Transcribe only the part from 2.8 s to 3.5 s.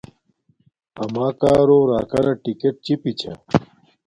چپی چھا